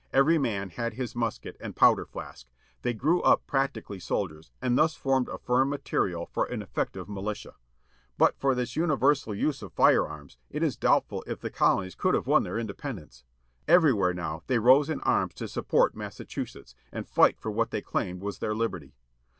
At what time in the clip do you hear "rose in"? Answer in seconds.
14.57-15.01